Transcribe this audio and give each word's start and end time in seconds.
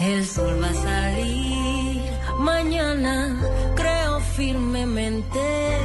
El 0.00 0.24
sol 0.24 0.62
va 0.62 0.68
a 0.68 0.74
salir 0.74 2.02
mañana, 2.38 3.38
creo 3.76 4.20
firmemente 4.34 5.40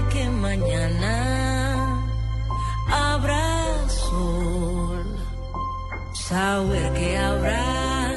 que 0.09 0.29
mañana 0.29 2.01
habrá 2.89 3.89
sol. 3.89 5.05
Saber 6.13 6.93
que 6.93 7.17
habrá 7.17 8.13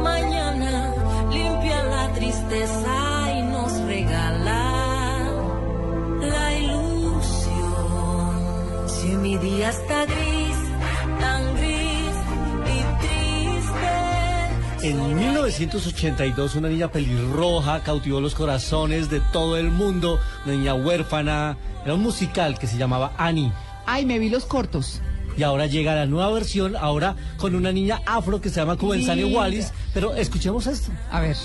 mañana 0.00 0.94
limpia 1.32 1.82
la 1.94 2.12
tristeza 2.12 3.32
y 3.36 3.42
nos 3.42 3.72
regala 3.80 4.62
la 6.20 6.54
ilusión. 6.54 8.32
Si 8.86 9.08
mi 9.16 9.36
día 9.38 9.70
está 9.70 10.06
gris, 10.06 10.41
En 14.82 15.14
1982 15.14 16.56
una 16.56 16.68
niña 16.68 16.90
pelirroja 16.90 17.84
cautivó 17.84 18.20
los 18.20 18.34
corazones 18.34 19.08
de 19.08 19.20
todo 19.20 19.56
el 19.56 19.70
mundo, 19.70 20.18
una 20.44 20.54
niña 20.54 20.74
huérfana, 20.74 21.56
era 21.84 21.94
un 21.94 22.02
musical 22.02 22.58
que 22.58 22.66
se 22.66 22.76
llamaba 22.76 23.12
Annie. 23.16 23.52
Ay, 23.86 24.04
me 24.04 24.18
vi 24.18 24.28
los 24.28 24.44
cortos. 24.44 25.00
Y 25.36 25.44
ahora 25.44 25.66
llega 25.66 25.94
la 25.94 26.06
nueva 26.06 26.32
versión, 26.32 26.74
ahora 26.74 27.14
con 27.36 27.54
una 27.54 27.70
niña 27.70 28.00
afro 28.06 28.40
que 28.40 28.50
se 28.50 28.56
llama 28.56 28.76
Cubensane 28.76 29.22
Linda. 29.22 29.38
Wallis, 29.38 29.72
pero 29.94 30.16
escuchemos 30.16 30.66
esto. 30.66 30.90
A 31.12 31.20
ver. 31.20 31.36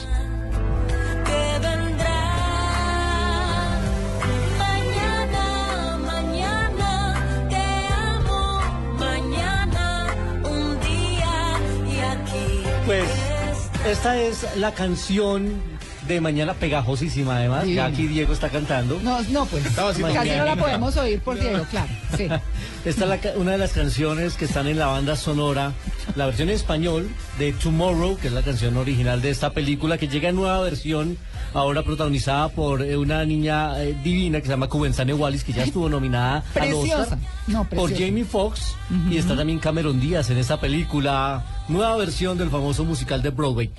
Esta 13.91 14.17
es 14.17 14.45
la 14.57 14.73
canción 14.73 15.61
de 16.07 16.21
Mañana 16.21 16.53
pegajosísima 16.53 17.37
además, 17.37 17.63
Divino. 17.63 17.81
ya 17.81 17.87
aquí 17.87 18.07
Diego 18.07 18.33
está 18.33 18.49
cantando. 18.49 18.99
No, 19.03 19.21
no, 19.23 19.45
pues 19.45 19.63
casi 19.75 20.01
no 20.01 20.45
la 20.45 20.55
podemos 20.55 20.95
oír 20.97 21.19
por 21.19 21.39
Diego, 21.39 21.65
claro. 21.69 21.89
Sí. 22.15 22.27
Esta 22.85 23.03
es 23.15 23.23
la 23.23 23.31
una 23.35 23.51
de 23.51 23.57
las 23.57 23.73
canciones 23.73 24.35
que 24.35 24.45
están 24.45 24.67
en 24.67 24.79
la 24.79 24.87
banda 24.87 25.15
sonora, 25.15 25.73
la 26.15 26.25
versión 26.25 26.49
en 26.49 26.55
español 26.55 27.09
de 27.37 27.51
Tomorrow, 27.53 28.17
que 28.17 28.27
es 28.27 28.33
la 28.33 28.41
canción 28.41 28.77
original 28.77 29.21
de 29.21 29.29
esta 29.29 29.51
película, 29.51 29.97
que 29.97 30.07
llega 30.07 30.29
en 30.29 30.35
nueva 30.35 30.61
versión, 30.61 31.17
ahora 31.53 31.83
protagonizada 31.83 32.49
por 32.49 32.81
eh, 32.81 32.95
una 32.95 33.25
niña 33.25 33.83
eh, 33.83 33.97
divina 34.03 34.39
que 34.39 34.45
se 34.45 34.51
llama 34.51 34.69
Cubensane 34.69 35.13
Wallis, 35.13 35.43
que 35.43 35.53
ya 35.53 35.63
estuvo 35.63 35.89
nominada 35.89 36.43
Preciosa. 36.53 37.01
Oscar 37.01 37.19
No, 37.47 37.63
por. 37.65 37.91
Jamie 37.91 38.25
Foxx, 38.25 38.75
y 39.09 39.17
está 39.17 39.35
también 39.35 39.59
Cameron 39.59 39.99
Díaz 39.99 40.29
en 40.29 40.37
esta 40.37 40.59
película, 40.59 41.43
nueva 41.67 41.97
versión 41.97 42.37
del 42.37 42.49
famoso 42.49 42.85
musical 42.85 43.21
de 43.21 43.29
Broadway. 43.31 43.71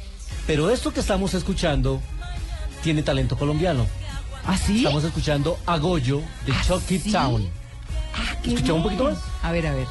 Pero 0.47 0.71
esto 0.71 0.93
que 0.93 1.01
estamos 1.01 1.35
escuchando 1.35 2.01
tiene 2.83 3.03
talento 3.03 3.37
colombiano. 3.37 3.87
¿Ah, 4.47 4.57
sí? 4.57 4.79
Estamos 4.79 5.05
escuchando 5.05 5.59
a 5.67 5.79
Goyo 5.79 6.23
de 6.47 6.53
¿Ah, 6.53 6.63
Chucky 6.67 6.99
sí? 6.99 7.13
Town. 7.13 7.49
Ah, 8.15 8.35
¿Escuchamos 8.45 8.77
un 8.79 8.83
poquito 8.83 9.05
más? 9.05 9.19
A 9.43 9.53
ver, 9.53 9.67
a 9.67 9.75
ver. 9.75 9.87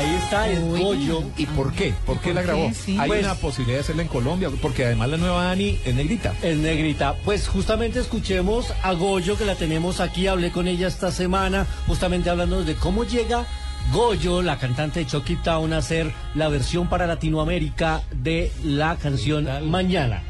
Ahí 0.00 0.14
está 0.16 0.48
el 0.48 0.62
Uy. 0.62 0.80
Goyo. 0.80 1.22
¿Y 1.36 1.46
por 1.46 1.72
qué? 1.72 1.94
¿Por 2.06 2.18
qué 2.20 2.32
la 2.34 2.42
grabó? 2.42 2.70
Sí. 2.74 2.96
Hay 2.98 3.08
Pues- 3.08 3.24
una 3.24 3.34
posibilidad 3.34 3.78
de 3.78 3.82
hacerla 3.82 4.02
en 4.02 4.08
Colombia, 4.08 4.50
porque 4.60 4.84
además 4.86 5.08
la 5.10 5.16
nueva 5.16 5.50
Ani 5.50 5.78
es 5.84 5.94
negrita. 5.94 6.34
Es 6.42 6.56
negrita. 6.56 7.14
Pues 7.24 7.48
justamente 7.48 8.00
escuchemos 8.00 8.72
a 8.82 8.92
Goyo, 8.92 9.36
que 9.36 9.44
la 9.44 9.54
tenemos 9.54 10.00
aquí. 10.00 10.26
Hablé 10.26 10.50
con 10.50 10.66
ella 10.68 10.88
esta 10.88 11.10
semana, 11.12 11.66
justamente 11.86 12.30
hablando 12.30 12.64
de 12.64 12.74
cómo 12.74 13.04
llega 13.04 13.46
Goyo, 13.92 14.42
la 14.42 14.58
cantante 14.58 15.00
de 15.00 15.06
Chucky 15.06 15.36
Town, 15.36 15.72
a 15.72 15.78
hacer 15.78 16.12
la 16.34 16.48
versión 16.48 16.88
para 16.88 17.06
Latinoamérica 17.06 18.02
de 18.12 18.52
la 18.64 18.96
canción 18.96 19.48
Mañana. 19.70 20.22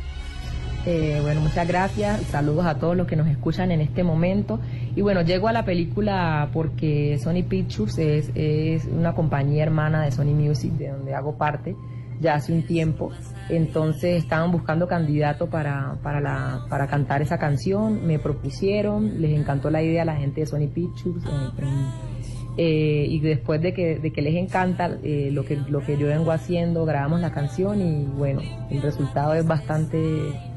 Eh, 0.86 1.18
bueno, 1.22 1.42
muchas 1.42 1.68
gracias. 1.68 2.22
Saludos 2.22 2.64
a 2.66 2.78
todos 2.78 2.96
los 2.96 3.06
que 3.06 3.16
nos 3.16 3.28
escuchan 3.28 3.70
en 3.70 3.80
este 3.80 4.02
momento. 4.02 4.60
Y 4.96 5.02
bueno, 5.02 5.22
llego 5.22 5.48
a 5.48 5.52
la 5.52 5.64
película 5.64 6.48
porque 6.52 7.18
Sony 7.18 7.42
Pictures 7.48 7.98
es, 7.98 8.30
es 8.34 8.86
una 8.86 9.14
compañía 9.14 9.62
hermana 9.62 10.02
de 10.02 10.10
Sony 10.10 10.34
Music, 10.34 10.72
de 10.72 10.88
donde 10.88 11.14
hago 11.14 11.36
parte 11.36 11.76
ya 12.20 12.34
hace 12.34 12.52
un 12.52 12.62
tiempo. 12.62 13.10
Entonces 13.48 14.22
estaban 14.22 14.52
buscando 14.52 14.86
candidato 14.86 15.48
para, 15.48 15.96
para, 16.02 16.20
la, 16.20 16.66
para 16.68 16.86
cantar 16.86 17.22
esa 17.22 17.38
canción. 17.38 18.06
Me 18.06 18.18
propusieron, 18.18 19.20
les 19.20 19.38
encantó 19.38 19.70
la 19.70 19.82
idea 19.82 20.02
a 20.02 20.04
la 20.04 20.16
gente 20.16 20.42
de 20.42 20.47
Sony 20.47 20.68
Pictures. 20.72 21.24
eh, 21.24 22.19
eh, 22.56 23.06
y 23.08 23.20
después 23.20 23.62
de 23.62 23.72
que, 23.72 23.98
de 23.98 24.12
que 24.12 24.22
les 24.22 24.34
encanta 24.34 24.98
eh, 25.02 25.30
lo, 25.32 25.44
que, 25.44 25.56
lo 25.56 25.80
que 25.80 25.96
yo 25.96 26.08
vengo 26.08 26.32
haciendo, 26.32 26.84
grabamos 26.84 27.20
la 27.20 27.32
canción 27.32 27.80
y 27.80 28.04
bueno, 28.04 28.42
el 28.70 28.82
resultado 28.82 29.34
es 29.34 29.46
bastante 29.46 29.98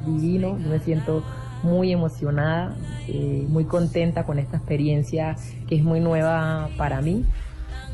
divino. 0.06 0.58
Yo 0.60 0.70
me 0.70 0.80
siento 0.80 1.24
muy 1.62 1.92
emocionada, 1.92 2.76
eh, 3.08 3.46
muy 3.48 3.66
contenta 3.66 4.26
con 4.26 4.38
esta 4.38 4.58
experiencia 4.58 5.36
que 5.68 5.76
es 5.76 5.84
muy 5.84 6.00
nueva 6.00 6.70
para 6.78 7.02
mí. 7.02 7.26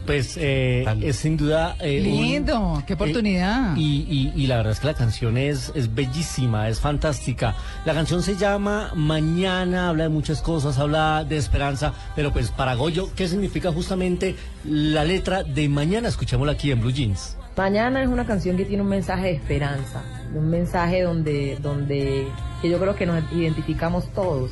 Pues 0.06 0.38
eh, 0.38 0.86
es 1.02 1.18
sin 1.18 1.38
duda... 1.38 1.76
eh, 1.82 2.00
un- 2.00 2.04
Lindo, 2.24 2.84
qué 2.88 2.94
oportunidad. 2.96 3.76
Y, 3.76 4.06
y- 4.10 4.34
y 4.36 4.48
la 4.48 4.58
verdad 4.58 4.72
es 4.74 4.80
que 4.80 4.88
la 4.88 4.94
canción 4.96 5.38
es, 5.38 5.72
es 5.76 5.94
bellísima, 5.94 6.68
es 6.68 6.80
fantástica. 6.80 7.56
La 7.86 7.94
canción 7.94 8.24
se 8.24 8.36
llama 8.36 8.92
Mañana, 8.96 9.90
habla 9.90 10.04
de 10.06 10.10
muchas 10.10 10.42
cosas, 10.42 10.80
habla 10.80 11.24
de 11.26 11.38
esperanza, 11.38 11.94
pero 12.16 12.32
pues 12.34 12.50
para 12.50 12.74
Goyo, 12.76 13.10
¿qué 13.16 13.28
significa 13.28 13.72
justamente 13.72 14.36
la 14.66 15.04
letra 15.04 15.44
de 15.44 15.70
Mañana? 15.70 16.08
Escuchémosla 16.08 16.54
aquí 16.54 16.72
en 16.72 16.80
Blue 16.82 16.92
Jeans. 16.92 17.36
Mañana 17.56 18.02
es 18.02 18.08
una 18.08 18.26
canción 18.26 18.56
que 18.58 18.64
tiene 18.66 18.82
un 18.84 18.90
mensaje 18.90 19.24
de 19.26 19.32
esperanza, 19.34 20.02
un 20.34 20.50
mensaje 20.50 21.02
donde, 21.04 21.58
donde 21.62 22.26
que 22.62 22.70
yo 22.70 22.80
creo 22.80 22.96
que 22.96 23.06
nos 23.06 23.22
identificamos 23.34 24.08
todos, 24.14 24.50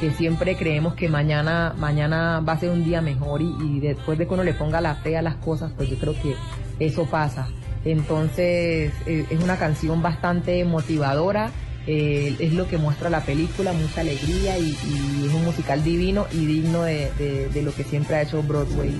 que 0.00 0.10
siempre 0.12 0.56
creemos 0.56 0.94
que 0.94 1.08
mañana, 1.08 1.74
mañana 1.78 2.40
va 2.40 2.54
a 2.54 2.58
ser 2.58 2.70
un 2.70 2.84
día 2.84 3.00
mejor 3.00 3.42
y, 3.42 3.80
después 3.80 4.18
de 4.18 4.26
que 4.26 4.34
uno 4.34 4.44
le 4.44 4.54
ponga 4.54 4.80
la 4.80 4.94
fe 4.96 5.16
a 5.16 5.22
las 5.22 5.36
cosas, 5.36 5.72
pues 5.76 5.88
yo 5.88 5.96
creo 5.96 6.14
que 6.20 6.34
eso 6.78 7.06
pasa. 7.06 7.48
Entonces 7.84 8.92
eh, 9.06 9.26
es 9.30 9.42
una 9.42 9.56
canción 9.56 10.02
bastante 10.02 10.64
motivadora, 10.64 11.50
eh, 11.86 12.34
es 12.40 12.52
lo 12.52 12.66
que 12.66 12.78
muestra 12.78 13.08
la 13.10 13.20
película, 13.20 13.72
mucha 13.72 14.00
alegría 14.00 14.58
y, 14.58 14.76
es 15.24 15.32
un 15.32 15.44
musical 15.44 15.84
divino 15.84 16.26
y 16.32 16.44
digno 16.46 16.82
de, 16.82 17.50
lo 17.62 17.72
que 17.72 17.84
siempre 17.84 18.16
ha 18.16 18.22
hecho 18.22 18.42
Broadway 18.42 18.92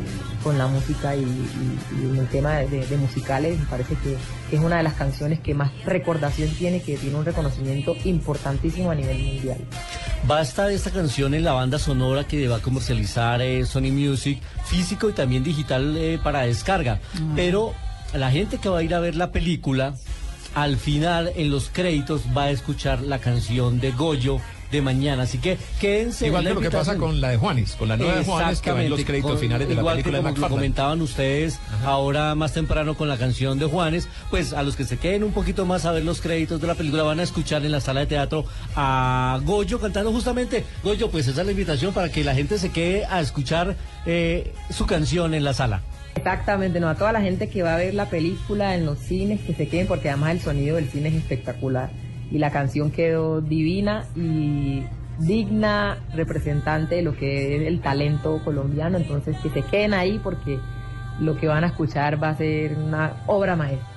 con 0.42 0.56
la 0.56 0.68
música 0.68 1.16
y, 1.16 1.22
y- 1.22 2.18
el 2.18 2.28
tema 2.28 2.54
de 2.58 2.96
musicales. 2.96 3.58
Me 3.58 3.66
parece 3.66 3.96
que 3.96 4.16
es 4.56 4.62
una 4.62 4.76
de 4.76 4.84
las 4.84 4.94
canciones 4.94 5.40
que 5.40 5.54
más 5.54 5.72
recordación 5.84 6.48
tiene, 6.50 6.80
que 6.80 6.96
tiene 6.96 7.16
un 7.16 7.24
reconocimiento 7.24 7.96
importantísimo 8.04 8.90
a 8.92 8.94
nivel 8.94 9.18
mundial. 9.18 9.58
Va 10.28 10.38
a 10.38 10.42
estar 10.42 10.70
esta 10.72 10.90
canción 10.90 11.34
en 11.34 11.44
la 11.44 11.52
banda 11.52 11.78
sonora 11.78 12.26
que 12.26 12.48
va 12.48 12.56
a 12.56 12.60
comercializar 12.60 13.40
eh, 13.42 13.64
Sony 13.64 13.92
Music, 13.92 14.40
físico 14.64 15.08
y 15.08 15.12
también 15.12 15.44
digital 15.44 15.96
eh, 15.96 16.18
para 16.22 16.42
descarga. 16.42 16.98
Pero 17.36 17.74
la 18.12 18.30
gente 18.30 18.58
que 18.58 18.68
va 18.68 18.78
a 18.78 18.82
ir 18.82 18.94
a 18.94 19.00
ver 19.00 19.14
la 19.14 19.30
película, 19.30 19.94
al 20.54 20.78
final, 20.78 21.30
en 21.36 21.50
los 21.50 21.68
créditos, 21.68 22.22
va 22.36 22.44
a 22.44 22.50
escuchar 22.50 23.02
la 23.02 23.20
canción 23.20 23.78
de 23.78 23.92
Goyo 23.92 24.40
de 24.70 24.82
mañana. 24.82 25.24
Así 25.24 25.38
que 25.38 25.58
quédense. 25.80 26.26
Igual 26.26 26.44
que 26.46 26.54
lo 26.54 26.60
que 26.60 26.70
pasa 26.70 26.96
con 26.96 27.20
la 27.20 27.30
de 27.30 27.36
Juanis, 27.36 27.72
con 27.72 27.88
la 27.88 27.96
nueva 27.96 28.16
de 28.16 28.24
Juanis 28.24 28.60
que 28.60 28.70
va 28.72 28.82
en 28.82 28.90
los 28.90 29.04
créditos 29.04 29.30
con- 29.32 29.40
finales 29.40 29.68
de 29.68 29.74
la 29.74 29.80
igual 29.80 29.94
película 29.96 30.18
que 30.18 30.18
de 30.18 30.22
como 30.22 30.28
lo 30.28 30.34
McFarlane. 30.40 30.56
comentaban 30.56 31.02
ustedes 31.02 31.58
ahora 31.84 32.34
más 32.34 32.52
temprano 32.52 32.94
con 32.96 33.08
la 33.08 33.16
canción 33.16 33.58
de 33.58 33.66
Juanes, 33.66 34.08
pues 34.30 34.52
a 34.52 34.62
los 34.62 34.76
que 34.76 34.84
se 34.84 34.96
queden 34.98 35.24
un 35.24 35.32
poquito 35.32 35.66
más 35.66 35.84
a 35.84 35.92
ver 35.92 36.04
los 36.04 36.20
créditos 36.20 36.60
de 36.60 36.66
la 36.66 36.74
película 36.74 37.02
van 37.02 37.20
a 37.20 37.22
escuchar 37.22 37.64
en 37.64 37.72
la 37.72 37.80
sala 37.80 38.00
de 38.00 38.06
teatro 38.06 38.44
a 38.74 39.40
Goyo 39.44 39.80
cantando 39.80 40.12
justamente. 40.12 40.64
Goyo, 40.82 41.10
pues 41.10 41.26
esa 41.28 41.40
es 41.40 41.46
la 41.46 41.52
invitación 41.52 41.92
para 41.92 42.10
que 42.10 42.24
la 42.24 42.34
gente 42.34 42.58
se 42.58 42.70
quede 42.70 43.04
a 43.06 43.20
escuchar 43.20 43.76
eh, 44.06 44.52
su 44.70 44.86
canción 44.86 45.34
en 45.34 45.44
la 45.44 45.52
sala. 45.54 45.82
Exactamente, 46.14 46.80
no, 46.80 46.88
a 46.88 46.94
toda 46.94 47.12
la 47.12 47.20
gente 47.20 47.48
que 47.48 47.62
va 47.62 47.74
a 47.74 47.76
ver 47.78 47.94
la 47.94 48.08
película 48.08 48.74
en 48.74 48.86
los 48.86 48.98
cines, 48.98 49.40
que 49.42 49.54
se 49.54 49.68
queden 49.68 49.86
porque 49.86 50.08
además 50.08 50.30
el 50.32 50.40
sonido 50.40 50.76
del 50.76 50.88
cine 50.88 51.10
es 51.10 51.14
espectacular 51.16 51.90
y 52.30 52.38
la 52.38 52.50
canción 52.50 52.90
quedó 52.90 53.40
divina 53.40 54.04
y 54.16 54.82
digna 55.18 55.98
representante 56.14 56.96
de 56.96 57.02
lo 57.02 57.16
que 57.16 57.56
es 57.56 57.62
el 57.68 57.80
talento 57.80 58.40
colombiano, 58.44 58.98
entonces 58.98 59.36
que 59.42 59.48
se 59.50 59.62
queden 59.62 59.94
ahí 59.94 60.20
porque 60.22 60.58
lo 61.20 61.36
que 61.38 61.46
van 61.46 61.64
a 61.64 61.68
escuchar 61.68 62.22
va 62.22 62.30
a 62.30 62.36
ser 62.36 62.74
una 62.76 63.22
obra 63.26 63.56
maestra. 63.56 63.88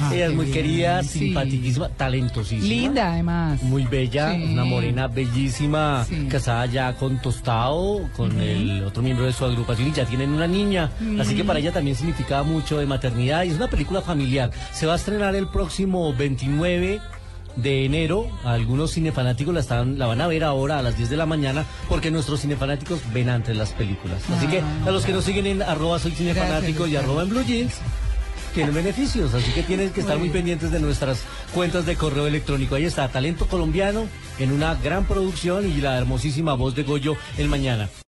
Ah, 0.00 0.12
Ella 0.14 0.26
es 0.26 0.32
muy 0.34 0.44
bien, 0.46 0.54
querida, 0.54 1.02
sí. 1.02 1.18
simpaticísima, 1.18 1.88
talentosísima. 1.88 2.68
Linda, 2.68 3.12
además. 3.12 3.60
Muy 3.64 3.84
bella, 3.84 4.32
Sí. 4.32 4.44
una 4.52 4.64
morena 4.64 5.08
bellísima, 5.08 6.04
Sí. 6.04 6.28
casada 6.30 6.66
ya 6.66 6.92
con 6.94 7.18
Tostado, 7.20 8.08
con 8.16 8.40
el 8.40 8.84
otro 8.84 9.02
miembro 9.02 9.26
de 9.26 9.32
su 9.32 9.44
agrupación 9.44 9.88
y 9.88 9.92
ya 9.92 10.04
tienen 10.04 10.30
una 10.30 10.46
niña. 10.46 10.90
Así 11.20 11.34
que 11.34 11.42
para 11.42 11.58
ella 11.58 11.72
también 11.72 11.96
significaba 11.96 12.44
mucho 12.44 12.78
de 12.78 12.86
maternidad 12.86 13.42
y 13.42 13.48
es 13.48 13.56
una 13.56 13.66
película 13.68 14.00
familiar. 14.00 14.50
Se 14.72 14.86
va 14.86 14.92
a 14.92 14.96
estrenar 14.96 15.34
el 15.34 15.48
próximo 15.48 16.14
29 16.14 17.00
de 17.56 17.84
enero. 17.84 18.28
Algunos 18.44 18.92
cinefanáticos 18.92 19.54
la, 19.54 19.60
están, 19.60 19.98
la 19.98 20.06
van 20.06 20.20
a 20.20 20.26
ver 20.26 20.44
ahora 20.44 20.78
a 20.78 20.82
las 20.82 20.96
10 20.96 21.10
de 21.10 21.16
la 21.16 21.26
mañana 21.26 21.64
porque 21.88 22.10
nuestros 22.10 22.40
cinefanáticos 22.40 23.00
ven 23.12 23.28
antes 23.28 23.56
las 23.56 23.70
películas. 23.70 24.22
Así 24.30 24.46
que 24.46 24.60
a 24.60 24.90
los 24.90 25.04
que 25.04 25.12
nos 25.12 25.24
siguen 25.24 25.46
en 25.46 25.62
arroba 25.62 25.98
soy 25.98 26.12
cinefanático 26.12 26.86
y 26.86 26.96
arroba 26.96 27.22
en 27.22 27.28
blue 27.30 27.44
jeans 27.44 27.74
tienen 28.54 28.72
beneficios, 28.72 29.34
así 29.34 29.50
que 29.50 29.64
tienen 29.64 29.90
que 29.90 30.00
estar 30.00 30.16
muy 30.16 30.30
pendientes 30.30 30.70
de 30.70 30.78
nuestras 30.78 31.24
cuentas 31.52 31.86
de 31.86 31.96
correo 31.96 32.28
electrónico. 32.28 32.76
Ahí 32.76 32.84
está, 32.84 33.08
talento 33.08 33.48
colombiano 33.48 34.06
en 34.38 34.52
una 34.52 34.76
gran 34.76 35.06
producción 35.06 35.68
y 35.68 35.80
la 35.80 35.98
hermosísima 35.98 36.54
voz 36.54 36.76
de 36.76 36.84
Goyo 36.84 37.16
el 37.36 37.48
mañana. 37.48 37.88